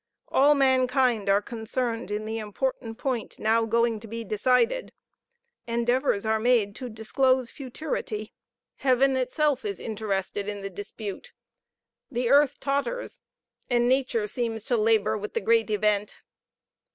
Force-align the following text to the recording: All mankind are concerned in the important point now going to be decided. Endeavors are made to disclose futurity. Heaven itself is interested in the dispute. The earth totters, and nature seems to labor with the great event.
All 0.29 0.55
mankind 0.55 1.29
are 1.29 1.43
concerned 1.43 2.09
in 2.09 2.25
the 2.25 2.39
important 2.39 2.97
point 2.97 3.37
now 3.37 3.65
going 3.65 3.99
to 3.99 4.07
be 4.07 4.23
decided. 4.23 4.93
Endeavors 5.67 6.25
are 6.25 6.39
made 6.39 6.75
to 6.77 6.89
disclose 6.89 7.51
futurity. 7.51 8.33
Heaven 8.77 9.15
itself 9.15 9.63
is 9.63 9.79
interested 9.79 10.47
in 10.47 10.61
the 10.61 10.71
dispute. 10.71 11.33
The 12.09 12.31
earth 12.31 12.59
totters, 12.59 13.21
and 13.69 13.87
nature 13.87 14.25
seems 14.25 14.63
to 14.63 14.75
labor 14.75 15.15
with 15.19 15.35
the 15.35 15.39
great 15.39 15.69
event. 15.69 16.17